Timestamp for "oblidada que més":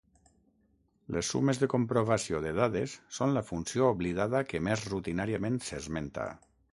3.97-4.87